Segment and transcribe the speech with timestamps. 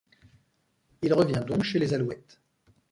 [1.03, 2.41] Il revient donc chez les Alouettes.